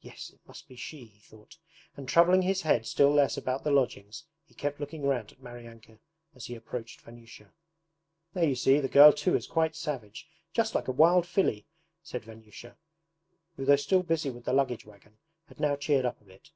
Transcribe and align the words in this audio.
'Yes, 0.00 0.30
it 0.30 0.40
must 0.48 0.68
be 0.68 0.74
SHE,' 0.76 1.04
he 1.04 1.18
thought, 1.18 1.58
and 1.94 2.08
troubling 2.08 2.40
his 2.40 2.62
head 2.62 2.86
still 2.86 3.10
less 3.10 3.36
about 3.36 3.62
the 3.62 3.70
lodgings, 3.70 4.24
he 4.42 4.54
kept 4.54 4.80
looking 4.80 5.02
round 5.02 5.32
at 5.32 5.42
Maryanka 5.42 5.98
as 6.34 6.46
he 6.46 6.54
approached 6.54 7.02
Vanyusha. 7.02 7.52
'There 8.32 8.48
you 8.48 8.54
see, 8.54 8.80
the 8.80 8.88
girl 8.88 9.12
too 9.12 9.36
is 9.36 9.46
quite 9.46 9.76
savage, 9.76 10.26
just 10.54 10.74
like 10.74 10.88
a 10.88 10.92
wild 10.92 11.26
filly!' 11.26 11.66
said 12.02 12.22
Vanyusha, 12.24 12.78
who 13.58 13.66
though 13.66 13.76
still 13.76 14.02
busy 14.02 14.30
with 14.30 14.46
the 14.46 14.54
luggage 14.54 14.86
wagon 14.86 15.18
had 15.48 15.60
now 15.60 15.76
cheered 15.76 16.06
up 16.06 16.22
a 16.22 16.24
bit. 16.24 16.52